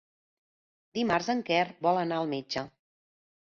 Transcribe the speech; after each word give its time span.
Dimarts 0.99 1.29
en 1.35 1.45
Quer 1.51 1.61
vol 1.89 2.01
anar 2.07 2.19
al 2.23 2.35
metge. 2.35 2.67